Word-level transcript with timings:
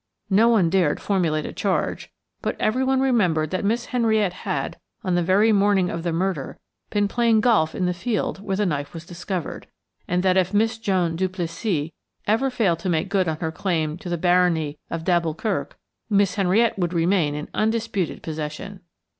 No 0.31 0.49
one 0.49 0.71
dared 0.71 0.99
formulate 0.99 1.45
a 1.45 1.53
charge, 1.53 2.09
but 2.41 2.59
everyone 2.59 3.01
remembered 3.01 3.51
that 3.51 3.63
Miss 3.63 3.85
Henriette 3.93 4.33
had, 4.33 4.79
on 5.03 5.13
the 5.13 5.21
very 5.21 5.51
morning 5.51 5.91
of 5.91 6.01
the 6.01 6.11
murder, 6.11 6.57
been 6.89 7.07
playing 7.07 7.41
golf 7.41 7.75
in 7.75 7.85
the 7.85 7.93
field 7.93 8.39
where 8.39 8.55
the 8.57 8.65
knife 8.65 8.95
was 8.95 9.05
discovered, 9.05 9.67
and 10.07 10.23
that 10.23 10.37
if 10.37 10.55
Miss 10.55 10.79
Joan 10.79 11.15
Duplessis 11.15 11.91
ever 12.25 12.49
failed 12.49 12.79
to 12.79 12.89
make 12.89 13.09
good 13.09 13.27
her 13.27 13.51
claim 13.51 13.95
to 13.99 14.09
the 14.09 14.17
barony 14.17 14.79
of 14.89 15.03
d'Alboukirk, 15.03 15.77
Miss 16.09 16.33
Henriette 16.33 16.79
would 16.79 16.93
remain 16.93 17.35
in 17.35 17.47
undisputed 17.53 18.23
possession. 18.23 18.79